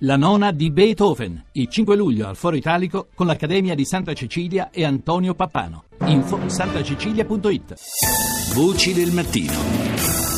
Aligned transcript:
La 0.00 0.16
nona 0.16 0.52
di 0.52 0.70
Beethoven, 0.70 1.42
il 1.52 1.68
5 1.68 1.96
luglio 1.96 2.28
al 2.28 2.36
Foro 2.36 2.54
Italico 2.54 3.08
con 3.14 3.26
l'Accademia 3.26 3.74
di 3.74 3.86
Santa 3.86 4.12
Cecilia 4.12 4.68
e 4.70 4.84
Antonio 4.84 5.32
Pappano. 5.32 5.84
Info 6.04 6.38
santacecilia.it 6.50 7.74
Voci 8.52 8.92
del 8.92 9.12
mattino. 9.12 10.35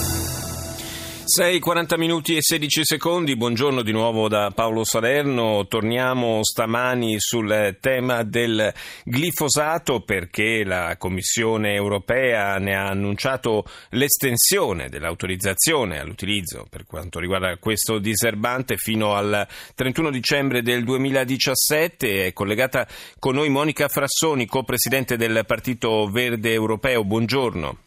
6, 1.38 1.60
40 1.60 1.96
minuti 1.96 2.34
e 2.34 2.42
16 2.42 2.84
secondi, 2.84 3.36
buongiorno 3.36 3.82
di 3.82 3.92
nuovo 3.92 4.26
da 4.26 4.50
Paolo 4.52 4.82
Salerno, 4.82 5.68
torniamo 5.68 6.42
stamani 6.42 7.14
sul 7.20 7.76
tema 7.80 8.24
del 8.24 8.74
glifosato 9.04 10.00
perché 10.00 10.64
la 10.64 10.96
Commissione 10.98 11.74
europea 11.74 12.58
ne 12.58 12.74
ha 12.74 12.88
annunciato 12.88 13.64
l'estensione 13.90 14.88
dell'autorizzazione 14.88 16.00
all'utilizzo 16.00 16.66
per 16.68 16.84
quanto 16.86 17.20
riguarda 17.20 17.56
questo 17.58 18.00
diserbante 18.00 18.76
fino 18.76 19.14
al 19.14 19.46
31 19.76 20.10
dicembre 20.10 20.60
del 20.60 20.82
2017, 20.82 22.26
è 22.26 22.32
collegata 22.32 22.84
con 23.20 23.36
noi 23.36 23.48
Monica 23.48 23.86
Frassoni, 23.86 24.44
co-presidente 24.44 25.16
del 25.16 25.44
Partito 25.46 26.10
Verde 26.10 26.52
Europeo, 26.52 27.04
buongiorno. 27.04 27.86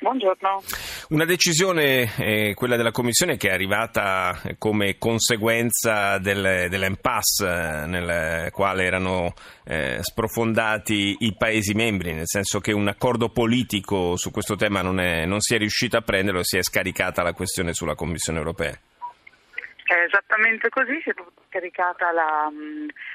Buongiorno. 0.00 0.62
Una 1.08 1.24
decisione, 1.24 2.14
eh, 2.18 2.54
quella 2.54 2.76
della 2.76 2.92
Commissione, 2.92 3.36
che 3.36 3.48
è 3.48 3.52
arrivata 3.52 4.40
come 4.56 4.96
conseguenza 4.96 6.18
del, 6.18 6.68
dell'impasse 6.68 7.46
eh, 7.46 7.86
nel 7.86 8.50
quale 8.52 8.84
erano 8.84 9.34
eh, 9.64 9.98
sprofondati 10.00 11.16
i 11.20 11.34
Paesi 11.36 11.74
membri, 11.74 12.12
nel 12.12 12.28
senso 12.28 12.60
che 12.60 12.72
un 12.72 12.86
accordo 12.86 13.30
politico 13.30 14.16
su 14.16 14.30
questo 14.30 14.54
tema 14.54 14.82
non, 14.82 15.00
è, 15.00 15.26
non 15.26 15.40
si 15.40 15.56
è 15.56 15.58
riuscito 15.58 15.96
a 15.96 16.02
prenderlo 16.02 16.40
e 16.40 16.44
si 16.44 16.58
è 16.58 16.62
scaricata 16.62 17.22
la 17.22 17.32
questione 17.32 17.74
sulla 17.74 17.96
Commissione 17.96 18.38
europea. 18.38 18.78
È 19.88 20.02
esattamente 20.02 20.68
così, 20.68 21.00
si 21.00 21.08
è 21.08 21.14
caricata 21.48 22.12
la, 22.12 22.52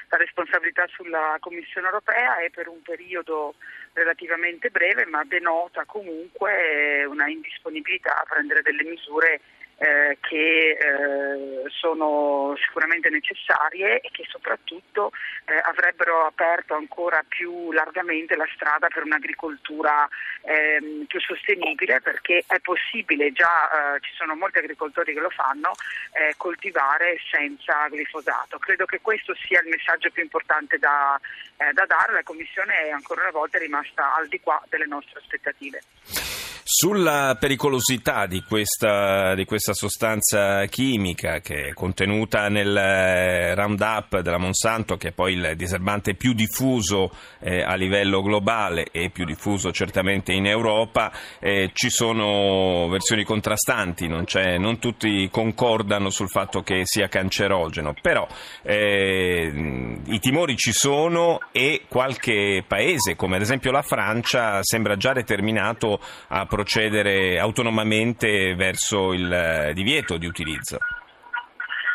la 0.08 0.16
responsabilità 0.16 0.84
sulla 0.88 1.36
Commissione 1.38 1.86
europea 1.86 2.38
e 2.40 2.50
per 2.50 2.66
un 2.66 2.82
periodo 2.82 3.54
relativamente 3.92 4.70
breve, 4.70 5.06
ma 5.06 5.22
denota 5.22 5.84
comunque 5.84 7.04
una 7.04 7.28
indisponibilità 7.28 8.16
a 8.16 8.26
prendere 8.28 8.62
delle 8.62 8.82
misure 8.82 9.40
eh, 9.78 10.18
che 10.20 10.70
eh, 10.70 11.68
sono 11.68 12.54
sicuramente 12.64 13.08
necessarie 13.10 14.00
e 14.00 14.10
che 14.12 14.24
soprattutto 14.28 15.10
eh, 15.46 15.60
avrebbero 15.64 16.26
aperto 16.26 16.74
ancora 16.74 17.22
più 17.26 17.72
largamente 17.72 18.36
la 18.36 18.46
strada 18.54 18.88
per 18.88 19.04
un'agricoltura 19.04 20.08
ehm, 20.42 21.04
più 21.06 21.20
sostenibile 21.20 22.00
perché 22.00 22.44
è 22.46 22.60
possibile, 22.60 23.32
già 23.32 23.96
eh, 23.96 24.00
ci 24.00 24.12
sono 24.14 24.34
molti 24.34 24.58
agricoltori 24.58 25.12
che 25.12 25.20
lo 25.20 25.30
fanno, 25.30 25.72
eh, 26.12 26.34
coltivare 26.36 27.18
senza 27.30 27.88
glifosato. 27.88 28.58
Credo 28.58 28.84
che 28.84 29.00
questo 29.00 29.34
sia 29.34 29.60
il 29.60 29.68
messaggio 29.68 30.10
più 30.10 30.22
importante 30.22 30.78
da, 30.78 31.18
eh, 31.56 31.72
da 31.72 31.84
dare, 31.86 32.12
la 32.12 32.22
Commissione 32.22 32.74
è 32.84 32.90
ancora 32.90 33.22
una 33.22 33.30
volta 33.30 33.58
rimasta 33.58 34.14
al 34.14 34.28
di 34.28 34.40
qua 34.40 34.62
delle 34.68 34.86
nostre 34.86 35.20
aspettative. 35.20 36.33
Sulla 36.66 37.36
pericolosità 37.38 38.24
di 38.24 38.42
questa, 38.42 39.34
di 39.34 39.44
questa, 39.44 39.74
sostanza 39.74 40.64
chimica 40.64 41.40
che 41.40 41.66
è 41.66 41.72
contenuta 41.74 42.48
nel 42.48 42.74
eh, 42.74 43.54
Roundup 43.54 44.20
della 44.20 44.38
Monsanto, 44.38 44.96
che 44.96 45.08
è 45.08 45.12
poi 45.12 45.34
il 45.34 45.56
diserbante 45.56 46.14
più 46.14 46.32
diffuso 46.32 47.10
eh, 47.40 47.60
a 47.60 47.74
livello 47.74 48.22
globale 48.22 48.86
e 48.92 49.10
più 49.10 49.26
diffuso 49.26 49.72
certamente 49.72 50.32
in 50.32 50.46
Europa, 50.46 51.12
eh, 51.38 51.68
ci 51.74 51.90
sono 51.90 52.88
versioni 52.88 53.24
contrastanti, 53.24 54.08
non, 54.08 54.24
non, 54.58 54.78
tutti 54.78 55.28
concordano 55.30 56.08
sul 56.08 56.30
fatto 56.30 56.62
che 56.62 56.80
sia 56.84 57.08
cancerogeno, 57.08 57.94
però 58.00 58.26
eh, 58.62 60.00
i 60.06 60.18
timori 60.18 60.56
ci 60.56 60.72
sono 60.72 61.40
e 61.52 61.82
qualche 61.88 62.64
paese, 62.66 63.16
come 63.16 63.36
ad 63.36 63.42
esempio 63.42 63.70
la 63.70 63.82
Francia, 63.82 64.60
sembra 64.62 64.96
già 64.96 65.12
determinato 65.12 66.00
a 66.28 66.46
procedere 66.54 67.40
autonomamente 67.40 68.54
verso 68.54 69.12
il 69.12 69.26
eh, 69.32 69.72
divieto 69.74 70.18
di 70.18 70.26
utilizzo. 70.26 70.78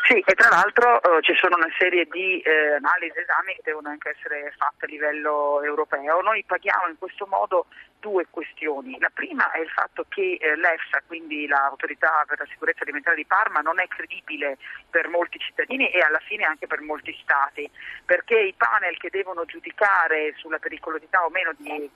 Sì, 0.04 0.18
e 0.26 0.34
tra 0.34 0.50
l'altro 0.50 1.00
eh, 1.00 1.22
ci 1.22 1.32
sono 1.36 1.56
una 1.56 1.72
serie 1.78 2.04
di 2.10 2.40
eh, 2.40 2.74
analisi 2.74 3.16
e 3.16 3.22
esami 3.22 3.54
che 3.54 3.62
devono 3.64 3.88
anche 3.88 4.10
essere 4.10 4.52
fatte 4.58 4.84
a 4.84 4.88
livello 4.88 5.62
europeo. 5.62 6.20
Noi 6.20 6.44
paghiamo 6.44 6.88
in 6.88 6.98
questo 6.98 7.24
modo 7.24 7.66
due 8.00 8.26
questioni. 8.28 8.98
La 8.98 9.08
prima 9.08 9.50
è 9.52 9.60
il 9.60 9.70
fatto 9.70 10.04
che 10.10 10.36
eh, 10.38 10.56
l'EFSA, 10.56 11.00
quindi 11.06 11.46
l'autorità 11.46 12.24
per 12.26 12.38
la 12.40 12.46
sicurezza 12.50 12.82
alimentare 12.82 13.16
di 13.16 13.24
Parma, 13.24 13.60
non 13.60 13.80
è 13.80 13.86
credibile 13.88 14.58
per 14.90 15.08
molti 15.08 15.38
cittadini 15.38 15.88
e 15.88 16.00
alla 16.00 16.20
fine 16.26 16.44
anche 16.44 16.66
per 16.66 16.82
molti 16.82 17.16
stati, 17.22 17.70
perché 18.04 18.38
i 18.38 18.54
panel 18.54 18.98
che 18.98 19.08
devono 19.08 19.46
giudicare 19.46 20.34
sulla 20.36 20.58
pericolosità 20.58 21.24
o 21.24 21.30
meno 21.30 21.52
di 21.56 21.88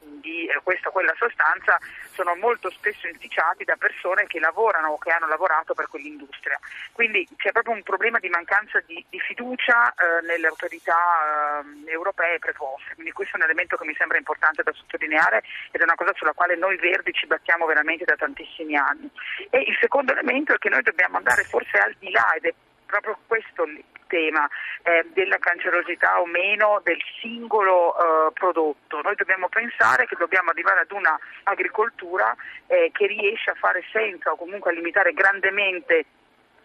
di 0.00 0.46
eh, 0.46 0.60
questa 0.62 0.88
o 0.88 0.92
quella 0.92 1.14
sostanza 1.16 1.78
sono 2.12 2.34
molto 2.36 2.70
spesso 2.70 3.06
inficiati 3.06 3.64
da 3.64 3.76
persone 3.76 4.26
che 4.26 4.38
lavorano 4.38 4.90
o 4.90 4.98
che 4.98 5.10
hanno 5.10 5.26
lavorato 5.26 5.74
per 5.74 5.88
quell'industria. 5.88 6.58
Quindi 6.92 7.26
c'è 7.36 7.52
proprio 7.52 7.74
un 7.74 7.82
problema 7.82 8.18
di 8.18 8.28
mancanza 8.28 8.80
di, 8.86 9.04
di 9.08 9.18
fiducia 9.20 9.92
eh, 9.92 10.26
nelle 10.26 10.46
autorità 10.46 11.62
eh, 11.86 11.90
europee 11.90 12.38
preposte. 12.38 12.94
Quindi 12.94 13.12
questo 13.12 13.36
è 13.36 13.38
un 13.40 13.46
elemento 13.46 13.76
che 13.76 13.86
mi 13.86 13.94
sembra 13.94 14.18
importante 14.18 14.62
da 14.62 14.72
sottolineare 14.72 15.42
ed 15.70 15.80
è 15.80 15.84
una 15.84 15.94
cosa 15.94 16.12
sulla 16.14 16.32
quale 16.32 16.56
noi 16.56 16.76
verdi 16.76 17.12
ci 17.12 17.26
battiamo 17.26 17.66
veramente 17.66 18.04
da 18.04 18.16
tantissimi 18.16 18.76
anni. 18.76 19.10
E 19.50 19.58
il 19.60 19.76
secondo 19.80 20.12
elemento 20.12 20.54
è 20.54 20.58
che 20.58 20.68
noi 20.68 20.82
dobbiamo 20.82 21.16
andare 21.16 21.44
forse 21.44 21.78
al 21.78 21.94
di 21.98 22.10
là 22.10 22.32
ed 22.34 22.44
è 22.46 22.54
proprio 22.90 23.18
questo 23.26 23.64
il 23.64 23.84
tema 24.06 24.48
eh, 24.82 25.06
della 25.12 25.38
cancerosità 25.38 26.20
o 26.20 26.26
meno 26.26 26.80
del 26.82 27.00
singolo 27.20 27.94
eh, 27.94 28.32
prodotto. 28.32 29.00
Noi 29.00 29.14
dobbiamo 29.14 29.48
pensare 29.48 30.06
che 30.06 30.16
dobbiamo 30.18 30.50
arrivare 30.50 30.80
ad 30.80 30.90
una 30.90 31.18
agricoltura 31.44 32.34
eh, 32.66 32.90
che 32.92 33.06
riesce 33.06 33.50
a 33.50 33.54
fare 33.54 33.82
senza 33.92 34.32
o 34.32 34.36
comunque 34.36 34.72
a 34.72 34.74
limitare 34.74 35.12
grandemente 35.12 36.04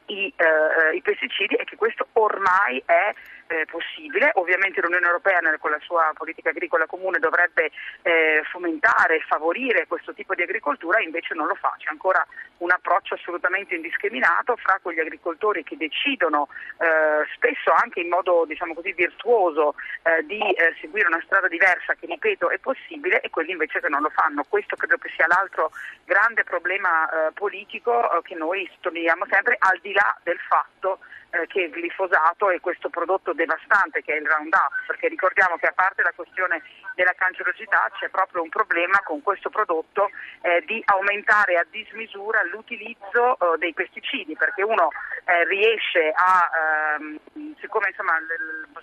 i, 0.08 0.32
eh, 0.36 0.96
i 0.96 1.02
pesticidi 1.02 1.56
e 1.56 1.64
che 1.64 1.76
questo 1.76 2.08
ormai 2.14 2.82
è 2.86 3.14
eh, 3.48 3.66
possibile. 3.70 4.32
Ovviamente 4.36 4.82
l'Unione 4.82 5.06
Europea 5.06 5.40
con 5.60 5.72
la 5.72 5.80
sua 5.82 6.12
politica 6.14 6.50
agricola 6.50 6.86
comune 6.86 7.20
dovrebbe 7.20 7.72
eh, 8.02 8.42
fomentare 8.52 9.18
e 9.18 9.26
favorire 9.28 9.88
questo 9.88 10.14
tipo 10.14 10.34
di 10.36 10.42
agricoltura, 10.42 11.00
invece 11.00 11.34
non 11.34 11.48
lo 11.48 11.56
fa. 11.56 11.76
C'è 11.78 11.90
ancora 11.90 12.26
un 12.58 12.72
approccio 12.72 13.16
assolutamente 13.16 13.76
indiscriminato 13.76 14.56
fra 14.56 14.80
quegli 14.82 15.00
agricoltori 15.00 15.64
che 15.64 15.78
decidono 15.78 16.48
eh, 16.78 17.26
spesso 17.36 17.72
anche 17.82 18.00
in 18.00 18.10
modo 18.10 18.46
diciamo 18.46 18.74
così, 18.74 18.94
virtuoso 18.94 19.76
eh, 20.04 20.26
di 20.26 20.40
eh, 20.40 20.76
seguire 20.80 21.08
una 21.08 21.22
strada 21.26 21.48
diversa 21.48 21.94
che 21.96 22.06
ripeto 22.06 22.50
è 22.50 22.58
possibile 22.60 23.22
e 23.22 23.30
quelli 23.30 23.52
invece 23.52 23.80
che 23.80 23.90
non 23.90 24.02
lo 24.02 24.10
fanno. 24.10 24.46
Questo 24.48 24.76
credo 24.76 24.98
che 24.98 25.10
sia 25.16 25.28
l'altro 25.28 25.72
grande 26.06 26.44
problema 26.44 27.10
eh, 27.10 27.32
politico 27.34 28.22
che 28.24 28.36
noi 28.36 28.70
sottolineiamo 28.76 29.26
sempre 29.30 29.56
al 29.60 29.80
di 29.82 29.94
là 29.94 30.18
del 30.24 30.40
fatto 30.48 31.00
eh, 31.36 31.48
che 31.48 31.62
il 31.62 31.72
glifosato 31.72 32.50
è 32.50 32.60
questo 32.60 32.90
prodotto 32.90 33.34
devastante 33.34 34.02
che 34.02 34.14
è 34.14 34.20
il 34.20 34.28
Roundup, 34.28 34.86
perché 34.88 35.08
ricordiamo 35.08 35.58
che 35.58 35.68
a 35.68 35.74
parte 35.74 36.02
la 36.02 36.14
questione 36.16 36.64
della 36.96 37.14
cancerosità 37.14 37.92
c'è 38.00 38.10
proprio 38.10 38.42
un 38.42 38.50
problema 38.50 39.02
con 39.04 39.22
questo 39.22 39.50
prodotto 39.50 40.10
eh, 40.42 40.64
di 40.66 40.82
aumentare 40.86 41.58
a 41.58 41.66
dismisura 41.70 42.40
l'utilizzo 42.46 43.34
eh, 43.34 43.58
dei 43.58 43.74
pesticidi, 43.74 44.36
perché 44.36 44.64
uno 44.64 44.90
eh, 45.26 45.46
riesce 45.46 46.12
a, 46.14 46.96
ehm, 46.96 47.20
siccome 47.60 47.90
insomma, 47.90 48.14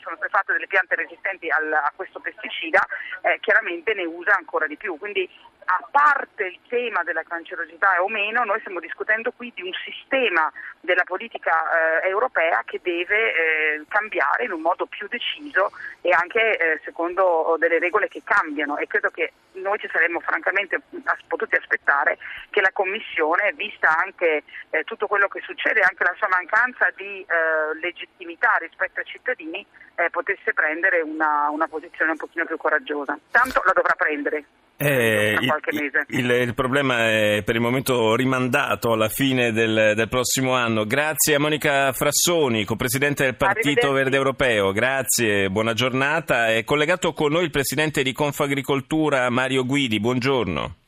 sono 0.00 0.17
state 0.17 0.31
fatte 0.31 0.53
delle 0.53 0.67
piante 0.67 0.95
resistenti 0.95 1.49
a 1.49 1.93
questo 1.95 2.21
pesticida, 2.21 2.84
eh, 3.22 3.39
chiaramente 3.41 3.95
ne 3.95 4.05
usa 4.05 4.34
ancora 4.37 4.67
di 4.67 4.77
più. 4.77 4.99
Quindi 4.99 5.28
a 5.65 5.87
parte 5.91 6.47
il 6.47 6.59
tema 6.69 7.03
della 7.03 7.22
cancerosità 7.22 8.03
o 8.03 8.09
meno, 8.09 8.45
noi 8.45 8.59
stiamo 8.61 8.81
discutendo 8.81 9.33
qui 9.33 9.53
di 9.55 9.62
un 9.62 9.72
sistema 9.84 10.51
della 10.81 11.05
politica 11.05 12.03
eh, 12.03 12.09
europea 12.09 12.63
che 12.65 12.81
deve 12.83 13.34
eh, 13.34 13.84
cambiare 13.89 14.45
in 14.45 14.53
un 14.53 14.60
modo 14.60 14.86
più 14.86 15.07
deciso 15.09 15.71
e 16.01 16.10
anche 16.10 16.57
eh, 16.57 16.81
secondo 16.84 17.57
delle 17.59 17.78
regole 17.78 18.09
che 18.09 18.22
cambiano 18.25 18.77
e 18.77 18.86
credo 18.86 19.10
che 19.10 19.33
noi 19.53 19.78
ci 19.78 19.89
saremmo 19.91 20.21
francamente 20.21 20.81
potuti 21.28 21.57
aspettare 21.57 22.19
che 22.51 22.60
la 22.60 22.72
Commissione, 22.72 23.52
vista 23.54 23.97
anche 23.97 24.43
eh, 24.71 24.84
tutto 24.84 25.07
quello 25.07 25.28
che 25.28 25.41
succede, 25.41 25.81
anche 25.81 26.04
la 26.04 26.15
sua 26.16 26.28
mancanza 26.28 26.89
di 26.97 27.21
eh, 27.21 27.78
legittimità 27.81 28.57
rispetto 28.60 29.01
ai 29.01 29.07
cittadini, 29.07 29.65
eh, 29.95 30.10
potesse 30.10 30.53
prendere 30.53 31.01
una, 31.01 31.49
una 31.51 31.69
posizione 31.69 32.13
un 32.13 32.16
pochino 32.16 32.45
più 32.45 32.57
coraggiosa. 32.57 33.19
Tanto 33.31 33.63
la 33.65 33.72
dovrà 33.72 33.95
prendere. 33.95 34.45
Eh, 34.83 35.37
il, 35.39 36.04
il, 36.09 36.31
il, 36.31 36.54
problema 36.54 37.09
è 37.09 37.43
per 37.45 37.54
il 37.54 37.60
momento 37.60 38.16
rimandato 38.16 38.91
alla 38.91 39.09
fine 39.09 39.53
del, 39.53 39.93
del 39.95 40.09
prossimo 40.09 40.55
anno. 40.55 40.84
Grazie 40.87 41.37
a 41.37 41.39
Monica 41.39 41.93
Frassoni, 41.93 42.65
co-presidente 42.65 43.22
del 43.22 43.37
Partito 43.37 43.93
Verde 43.93 44.16
Europeo. 44.16 44.72
Grazie, 44.72 45.51
buona 45.51 45.72
giornata. 45.72 46.48
È 46.48 46.65
collegato 46.65 47.13
con 47.13 47.31
noi 47.31 47.45
il 47.45 47.51
presidente 47.51 48.03
di 48.03 48.13
Confagricoltura 48.13 49.31
Mario 49.31 49.65
Guidi. 49.65 50.01
Buongiorno. 50.01 50.82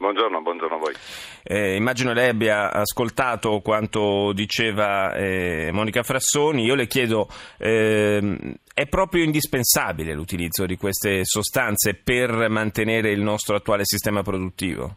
Buongiorno, 0.00 0.40
buongiorno 0.40 0.76
a 0.76 0.78
voi. 0.78 0.94
Eh, 1.42 1.76
immagino 1.76 2.14
lei 2.14 2.30
abbia 2.30 2.72
ascoltato 2.72 3.60
quanto 3.60 4.32
diceva 4.32 5.12
eh, 5.12 5.68
Monica 5.74 6.02
Frassoni. 6.02 6.64
Io 6.64 6.74
le 6.74 6.86
chiedo, 6.86 7.28
eh, 7.58 8.56
è 8.72 8.86
proprio 8.88 9.24
indispensabile 9.24 10.14
l'utilizzo 10.14 10.64
di 10.64 10.78
queste 10.78 11.26
sostanze 11.26 12.00
per 12.02 12.48
mantenere 12.48 13.10
il 13.10 13.20
nostro 13.20 13.56
attuale 13.56 13.84
sistema 13.84 14.22
produttivo? 14.22 14.96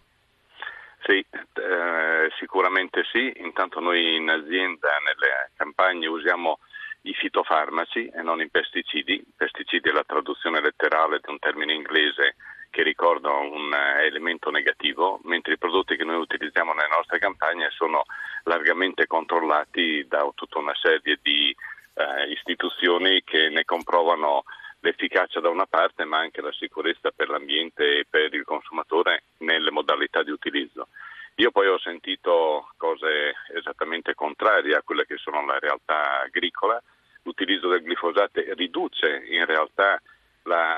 Sì, 1.05 1.17
eh, 1.19 2.31
sicuramente 2.39 3.03
sì. 3.11 3.29
Intanto 3.43 3.81
noi 3.81 4.15
in 4.15 4.29
azienda, 4.29 4.87
nelle 5.03 5.51
campagne, 5.57 6.07
usiamo 6.07 6.59
i 7.01 7.13
fitofarmaci 7.13 8.07
e 8.07 8.21
non 8.21 8.39
i 8.39 8.49
pesticidi. 8.49 9.21
Pesticidi 9.35 9.89
è 9.89 9.91
la 9.91 10.05
traduzione 10.07 10.61
letterale 10.61 11.19
di 11.21 11.29
un 11.29 11.39
termine 11.39 11.73
inglese 11.73 12.35
che 12.73 12.81
ricorda 12.81 13.29
un 13.29 13.71
eh, 13.71 14.07
elemento 14.07 14.49
negativo, 14.49 15.19
mentre 15.25 15.53
i 15.53 15.57
prodotti 15.59 15.95
che 15.95 16.03
noi 16.03 16.15
utilizziamo 16.15 16.73
nelle 16.73 16.89
nostre 16.89 17.19
campagne 17.19 17.69
sono 17.69 18.03
largamente 18.45 19.05
controllati 19.05 20.03
da 20.07 20.27
tutta 20.33 20.57
una 20.57 20.73
serie 20.81 21.19
di 21.21 21.55
eh, 21.93 22.31
istituzioni 22.31 23.21
che 23.23 23.49
ne 23.49 23.63
comprovano 23.63 24.43
l'efficacia 24.79 25.39
da 25.39 25.49
una 25.49 25.67
parte 25.67 26.03
ma 26.03 26.17
anche 26.17 26.41
la 26.41 26.51
sicurezza 26.51 27.11
per 27.11 27.29
l'ambiente 27.29 27.99
e 27.99 28.05
per 28.09 28.33
il 28.33 28.43
consumatore 28.43 29.25
nelle 29.37 29.69
modalità 29.69 30.23
di 30.23 30.31
utilizzo. 30.31 30.87
Io 31.35 31.51
poi 31.51 31.67
ho 31.67 31.77
sentito 31.77 32.69
cose 32.75 33.35
esattamente 33.55 34.15
contrarie 34.15 34.75
a 34.75 34.81
quelle 34.81 35.05
che 35.05 35.17
sono 35.17 35.45
la 35.45 35.59
realtà 35.59 36.21
agricola. 36.21 36.81
L'utilizzo 37.21 37.69
del 37.69 37.83
glifosate 37.83 38.51
riduce 38.55 39.25
in 39.29 39.45
realtà 39.45 40.01
la 40.43 40.72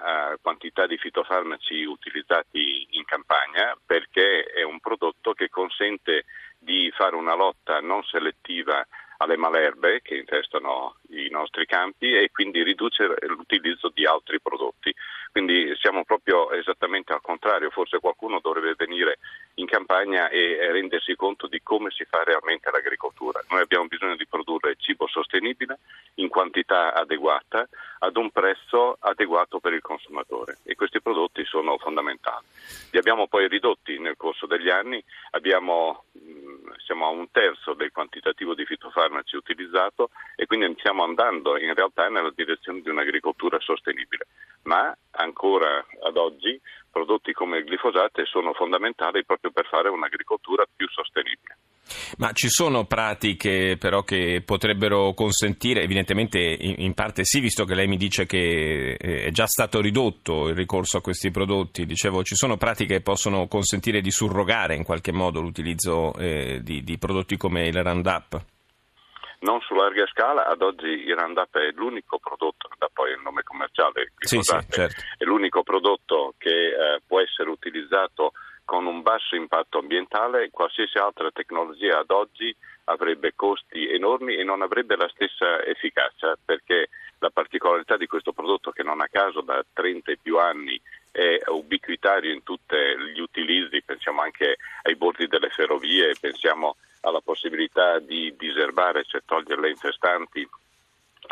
quantità 0.65 0.88
di 0.88 0.97
fitofarmaci 0.97 1.83
utilizzati 1.83 2.88
in 2.91 3.06
campagna 3.06 3.77
perché 3.85 4.45
è 4.45 4.63
un 4.63 4.79
prodotto 4.79 5.33
che 5.33 5.50
consente 5.50 6.25
di 6.57 6.91
fare 6.95 7.15
una 7.15 7.35
lotta 7.35 7.79
non 7.81 8.03
selettiva 8.03 8.85
alle 9.17 9.38
malerbe 9.38 10.01
che 10.01 10.15
infestano 10.15 10.97
i 11.09 11.29
nostri 11.29 11.65
campi 11.65 12.13
e 12.13 12.31
quindi 12.31 12.63
riduce 12.63 13.06
l'utilizzo 13.27 13.91
di 13.94 14.06
altri 14.06 14.41
prodotti. 14.41 14.94
Quindi 15.35 15.75
siamo 15.81 16.05
proprio 16.05 16.49
esattamente 16.51 17.11
al 17.11 17.19
contrario, 17.19 17.69
forse 17.69 17.99
qualcuno 17.99 18.39
dovrebbe 18.41 18.73
venire 18.77 19.17
in 19.55 19.65
campagna 19.65 20.29
e 20.29 20.71
rendersi 20.71 21.13
conto 21.17 21.47
di 21.47 21.61
come 21.61 21.91
si 21.91 22.05
fa 22.05 22.23
realmente 22.23 22.71
l'agricoltura. 22.71 23.43
Noi 23.49 23.59
abbiamo 23.59 23.85
bisogno 23.85 24.15
di 24.15 24.25
produrre 24.25 24.77
cibo 24.77 25.07
sostenibile 25.07 25.79
in 26.15 26.29
quantità 26.29 26.93
adeguata 26.93 27.67
ad 27.99 28.15
un 28.15 28.31
prezzo 28.31 28.95
adeguato 29.01 29.59
per 29.59 29.73
il 29.73 29.81
consumatore 29.81 30.59
e 30.63 30.75
questi 30.75 31.01
prodotti 31.01 31.43
sono 31.43 31.77
fondamentali. 31.79 32.45
Li 32.91 32.97
abbiamo 32.97 33.27
poi 33.27 33.49
ridotti 33.49 33.99
nel 33.99 34.15
corso 34.15 34.45
degli 34.45 34.69
anni, 34.69 35.03
abbiamo 35.31 36.05
siamo 36.77 37.06
a 37.06 37.09
un 37.09 37.29
terzo 37.31 37.73
del 37.73 37.91
quantitativo 37.91 38.53
di 38.53 38.65
fitofarmaci 38.65 39.35
utilizzato 39.35 40.09
e 40.35 40.45
quindi 40.45 40.73
stiamo 40.77 41.03
andando 41.03 41.57
in 41.57 41.73
realtà 41.73 42.09
nella 42.09 42.31
direzione 42.33 42.81
di 42.81 42.89
un'agricoltura 42.89 43.59
sostenibile. 43.59 44.27
Ma 44.63 44.95
ancora 45.12 45.85
ad 46.03 46.17
oggi 46.17 46.59
prodotti 46.91 47.33
come 47.33 47.57
il 47.57 47.65
glifosate 47.65 48.25
sono 48.25 48.53
fondamentali 48.53 49.25
proprio 49.25 49.51
per 49.51 49.65
fare 49.67 49.89
un'agricoltura 49.89 50.65
più 50.75 50.88
sostenibile. 50.89 51.57
Ma 52.17 52.31
ci 52.31 52.49
sono 52.49 52.85
pratiche 52.85 53.77
però 53.77 54.03
che 54.03 54.41
potrebbero 54.45 55.13
consentire, 55.13 55.83
evidentemente 55.83 56.39
in 56.39 56.93
parte 56.93 57.23
sì, 57.23 57.39
visto 57.39 57.65
che 57.65 57.75
lei 57.75 57.87
mi 57.87 57.97
dice 57.97 58.25
che 58.25 58.97
eh, 58.99 59.25
è 59.25 59.31
già 59.31 59.45
stato 59.45 59.81
ridotto 59.81 60.47
il 60.47 60.55
ricorso 60.55 60.97
a 60.97 61.01
questi 61.01 61.31
prodotti, 61.31 61.85
dicevo 61.85 62.23
ci 62.23 62.35
sono 62.35 62.57
pratiche 62.57 62.95
che 62.95 63.01
possono 63.01 63.47
consentire 63.47 64.01
di 64.01 64.11
surrogare 64.11 64.75
in 64.75 64.83
qualche 64.83 65.11
modo 65.11 65.41
l'utilizzo 65.41 66.13
eh, 66.15 66.59
di, 66.61 66.83
di 66.83 66.97
prodotti 66.97 67.37
come 67.37 67.67
il 67.67 67.83
Roundup? 67.83 68.53
non 69.45 69.61
su 69.61 69.75
larga 69.75 70.05
scala, 70.07 70.47
ad 70.47 70.61
oggi 70.61 70.88
il 70.88 71.15
Roundup 71.15 71.55
è 71.57 71.71
l'unico 71.75 72.17
prodotto, 72.17 72.67
da 72.79 72.89
poi 72.91 73.11
il 73.11 73.21
nome 73.21 73.43
commerciale, 73.43 74.11
sì, 74.17 74.39
sì, 74.41 74.57
certo. 74.69 75.01
è 75.17 75.23
l'unico 75.23 75.61
prodotto 75.61 76.33
che 76.38 76.49
eh, 76.49 77.01
può 77.05 77.21
essere 77.21 77.49
utilizzato 77.49 78.31
con 78.65 78.88
un 78.88 79.01
basso 79.01 79.35
impatto 79.35 79.77
ambientale, 79.77 80.50
qualsiasi 80.50 80.97
altra 80.97 81.31
tecnologia 81.31 82.00
ad 82.00 82.09
oggi 82.09 82.53
avrebbe 82.85 83.33
costi 83.35 83.89
enormi 83.89 84.35
e 84.35 84.44
non 84.44 84.62
avrebbe 84.62 84.95
la 84.95 85.09
stessa 85.09 85.63
efficacia 85.63 86.38
perché 86.44 86.89
la 87.19 87.29
particolarità 87.29 87.95
di 87.97 88.07
questo 88.07 88.33
prodotto 88.33 88.71
che 88.71 88.83
non 88.83 89.01
a 89.01 89.07
caso 89.07 89.41
da 89.41 89.63
30 89.71 90.12
e 90.12 90.17
più 90.21 90.38
anni 90.39 90.79
è 91.12 91.39
ubiquitario 91.47 92.33
in 92.33 92.44
tutti 92.44 92.75
gli 93.13 93.19
utilizzi, 93.19 93.81
pensiamo 93.83 94.21
anche 94.21 94.57
ai 94.83 94.95
bordi 94.95 95.27
delle 95.27 95.50
ferrovie, 95.50 96.13
pensiamo 96.19 96.75
alla 97.01 97.21
possibilità 97.21 98.00
di 98.00 98.35
diserbare, 98.35 99.06
cioè 99.06 99.21
togliere 99.25 99.62
le 99.62 99.69
infestanti 99.69 100.47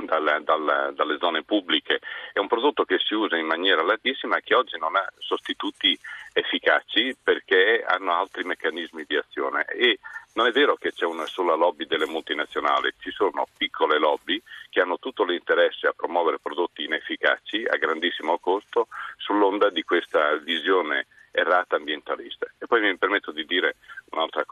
dal, 0.06 0.42
dal, 0.44 0.94
dalle 0.96 1.18
zone 1.20 1.44
pubbliche. 1.44 2.00
È 2.32 2.40
un 2.40 2.48
prodotto 2.48 2.84
che 2.84 3.00
si 3.00 3.14
usa 3.14 3.38
in 3.38 3.46
maniera 3.46 3.84
latissima 3.84 4.38
e 4.38 4.42
che 4.42 4.56
oggi 4.56 4.78
non 4.78 4.96
ha 4.96 5.06
sostituti 5.20 5.98
efficaci 6.34 7.16
perché 7.22 7.84
hanno 7.86 8.14
altri 8.14 8.44
meccanismi 8.44 9.04
di 9.08 9.16
azione. 9.16 9.66
E 9.66 10.00
non 10.34 10.48
è 10.48 10.52
vero 10.52 10.76
che 10.76 10.92
c'è 10.92 11.06
una 11.06 11.28
sola 11.28 11.54
lobby 11.54 11.86
delle 11.86 12.08
multinazionali, 12.08 12.94
ci 13.00 13.12
sono 13.12 13.46
piccole 13.56 14.00
lobby 14.00 14.42
che 14.70 14.82
hanno 14.82 14.98
tutto 14.98 15.24
l'interesse 15.24 15.88
a 15.88 15.94
promuovere 15.96 16.40
prodotti 16.40 16.84
inefficaci 16.84 17.66
a 17.70 17.78
grandissimo 17.78 18.40
costo 18.40 18.88
sull'onda 19.18 19.70
di 19.70 19.84
questa 19.84 20.36
visione 20.38 21.06
errata 21.32 21.76
ambientalista. 21.76 22.48
E 22.58 22.66
poi 22.68 22.82
mi 22.82 22.98
permetto 22.98 23.32
di 23.32 23.46
dire 23.46 23.76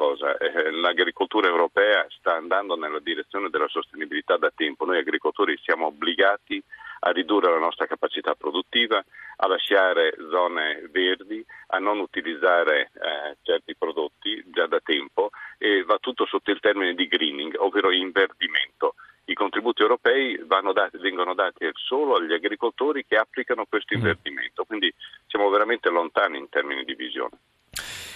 cosa, 0.02 0.36
eh, 0.36 0.72
l'agricoltura 0.72 1.48
europea 1.48 2.08
sta 2.10 2.36
andando 2.36 2.76
nella 2.76 3.00
direzione 3.00 3.52
della 3.52 3.68
sostenibilità 3.68 4.36
da 4.36 4.52
tempo, 4.54 4.84
noi 4.84 4.98
agricoltori 4.98 5.56
siamo 5.62 5.86
obbligati 5.86 6.60
a 7.02 7.12
ridurre 7.12 7.52
la 7.52 7.60
nostra 7.60 7.86
capacità 7.86 8.34
produttiva, 8.34 8.98
a 8.98 9.48
lasciare 9.48 10.16
zone 10.32 10.90
verdi, 10.92 11.46
a 11.68 11.78
non 11.78 12.00
utilizzare 12.00 12.90
eh, 12.94 13.38
certi 13.44 13.76
prodotti 13.76 14.44
già 14.48 14.66
da 14.66 14.80
tempo 14.80 15.30
e 15.60 15.84
va 15.84 16.00
tutto 16.00 16.26
sotto 16.26 16.50
il 16.50 16.60
termine 16.60 16.96
di 16.96 17.08
greening, 17.08 17.54
ovvero 17.60 17.92
inverdimento. 17.92 18.96
I 19.26 19.36
contributi 19.36 19.84
europei 19.84 20.36
dati, 20.48 20.98
vengono 20.98 21.36
dati 21.36 21.70
solo 21.74 22.16
agli 22.16 22.34
agricoltori 22.34 23.06
che 23.06 23.18
applicano 23.18 23.68
questo 23.70 23.94
mm. 23.94 23.98
inverdimento, 23.98 24.64
quindi 24.64 24.92
siamo 25.28 25.48
veramente 25.50 25.90
lontani 25.90 26.40
in 26.40 26.50
termini 26.50 26.84
di 26.84 26.96
visione. 26.96 27.38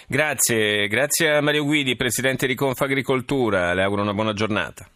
Grazie, 0.07 0.87
grazie 0.87 1.31
a 1.35 1.41
Mario 1.41 1.63
Guidi, 1.63 1.95
Presidente 1.95 2.45
di 2.45 2.55
Confagricoltura, 2.55 3.73
le 3.73 3.83
auguro 3.83 4.01
una 4.01 4.13
buona 4.13 4.33
giornata. 4.33 4.87